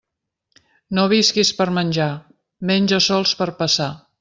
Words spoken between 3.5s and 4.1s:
passar.